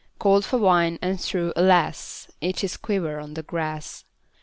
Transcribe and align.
Called 0.17 0.43
for 0.43 0.57
wine, 0.57 0.97
and 0.99 1.21
threw— 1.21 1.53
alas!— 1.55 2.27
Each 2.41 2.61
his 2.61 2.75
quiver 2.75 3.19
on 3.19 3.35
the 3.35 3.43
grass. 3.43 4.03